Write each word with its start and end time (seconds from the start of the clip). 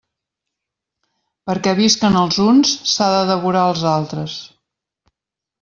Perquè 1.49 1.75
visquen 1.81 2.17
els 2.21 2.39
uns, 2.47 2.73
s'ha 2.95 3.11
de 3.19 3.23
devorar 3.33 3.69
els 3.75 3.85
altres. 3.95 4.43